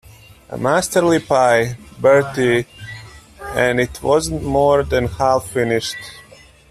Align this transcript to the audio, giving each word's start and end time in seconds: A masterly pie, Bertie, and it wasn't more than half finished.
A 0.49 0.57
masterly 0.57 1.19
pie, 1.19 1.77
Bertie, 1.99 2.65
and 3.39 3.79
it 3.79 4.01
wasn't 4.01 4.41
more 4.41 4.81
than 4.81 5.05
half 5.05 5.45
finished. 5.45 5.95